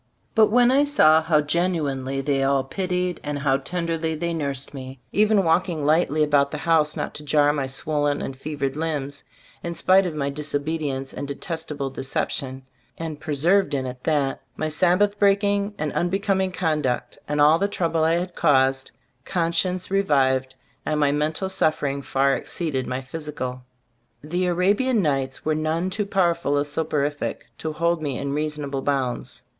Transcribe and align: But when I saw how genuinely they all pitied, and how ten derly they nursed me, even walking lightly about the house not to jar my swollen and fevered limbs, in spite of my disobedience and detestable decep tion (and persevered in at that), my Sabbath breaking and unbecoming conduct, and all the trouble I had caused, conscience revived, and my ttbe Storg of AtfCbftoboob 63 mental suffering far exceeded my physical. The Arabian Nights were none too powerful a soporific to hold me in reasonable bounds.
But 0.33 0.47
when 0.47 0.71
I 0.71 0.83
saw 0.83 1.21
how 1.21 1.41
genuinely 1.41 2.21
they 2.21 2.41
all 2.41 2.63
pitied, 2.63 3.19
and 3.23 3.37
how 3.37 3.57
ten 3.57 3.85
derly 3.85 4.19
they 4.19 4.33
nursed 4.33 4.73
me, 4.73 4.99
even 5.11 5.43
walking 5.43 5.85
lightly 5.85 6.23
about 6.23 6.49
the 6.49 6.57
house 6.65 6.97
not 6.97 7.13
to 7.13 7.23
jar 7.23 7.53
my 7.53 7.67
swollen 7.67 8.19
and 8.19 8.35
fevered 8.35 8.75
limbs, 8.75 9.23
in 9.61 9.75
spite 9.75 10.07
of 10.07 10.15
my 10.15 10.31
disobedience 10.31 11.13
and 11.13 11.27
detestable 11.27 11.91
decep 11.91 12.31
tion 12.31 12.63
(and 12.97 13.19
persevered 13.19 13.75
in 13.75 13.85
at 13.85 14.03
that), 14.05 14.41
my 14.57 14.67
Sabbath 14.67 15.19
breaking 15.19 15.75
and 15.77 15.93
unbecoming 15.93 16.51
conduct, 16.51 17.19
and 17.27 17.39
all 17.39 17.59
the 17.59 17.67
trouble 17.67 18.03
I 18.03 18.13
had 18.15 18.33
caused, 18.33 18.89
conscience 19.23 19.91
revived, 19.91 20.55
and 20.83 20.99
my 20.99 21.11
ttbe 21.11 21.13
Storg 21.13 21.13
of 21.13 21.15
AtfCbftoboob 21.15 21.19
63 21.19 21.19
mental 21.19 21.49
suffering 21.49 22.01
far 22.01 22.35
exceeded 22.35 22.87
my 22.87 23.01
physical. 23.01 23.61
The 24.23 24.47
Arabian 24.47 25.03
Nights 25.03 25.45
were 25.45 25.53
none 25.53 25.91
too 25.91 26.07
powerful 26.07 26.57
a 26.57 26.65
soporific 26.65 27.45
to 27.59 27.73
hold 27.73 28.01
me 28.01 28.17
in 28.17 28.33
reasonable 28.33 28.81
bounds. 28.81 29.43